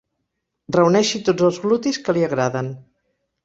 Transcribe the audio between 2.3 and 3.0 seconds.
agraden.